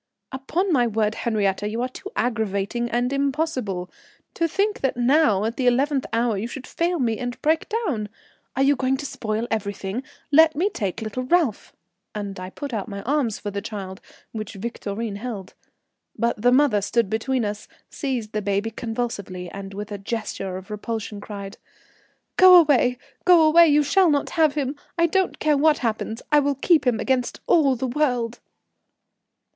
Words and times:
"Upon 0.31 0.73
my 0.73 0.87
word, 0.87 1.13
Henriette, 1.13 1.69
you 1.69 1.79
are 1.83 1.87
too 1.87 2.09
aggravating 2.15 2.89
and 2.89 3.13
impossible. 3.13 3.87
To 4.33 4.47
think 4.47 4.81
that 4.81 4.97
now 4.97 5.45
at 5.45 5.57
the 5.57 5.67
eleventh 5.67 6.07
hour 6.11 6.35
you 6.39 6.47
should 6.47 6.65
fail 6.65 6.97
me 6.97 7.19
and 7.19 7.39
break 7.43 7.69
down. 7.69 8.09
Are 8.55 8.63
you 8.63 8.75
going 8.75 8.97
to 8.97 9.05
spoil 9.05 9.47
everything! 9.51 10.01
Let 10.31 10.55
me 10.55 10.71
take 10.71 11.03
little 11.03 11.21
Ralph;" 11.21 11.75
and 12.15 12.39
I 12.39 12.49
put 12.49 12.73
out 12.73 12.87
my 12.87 13.03
arms 13.03 13.37
for 13.37 13.51
the 13.51 13.61
child, 13.61 14.01
which 14.31 14.53
Victorine 14.53 15.17
held. 15.17 15.53
But 16.17 16.41
the 16.41 16.51
mother 16.51 16.81
stood 16.81 17.07
between 17.07 17.45
us, 17.45 17.67
seized 17.91 18.31
the 18.31 18.41
baby 18.41 18.71
convulsively, 18.71 19.51
and 19.51 19.71
with 19.71 19.91
a 19.91 19.99
gesture 19.99 20.57
of 20.57 20.71
repulsion 20.71 21.21
cried: 21.21 21.59
"Go 22.37 22.55
away, 22.59 22.97
go 23.23 23.43
away, 23.43 23.67
you 23.67 23.83
shall 23.83 24.09
not 24.09 24.31
have 24.31 24.55
him. 24.55 24.75
I 24.97 25.05
don't 25.05 25.37
care 25.37 25.57
what 25.59 25.77
happens, 25.85 26.23
I 26.31 26.39
will 26.39 26.55
keep 26.55 26.87
him 26.87 26.99
against 26.99 27.39
all 27.45 27.75
the 27.75 27.85
world." 27.85 28.39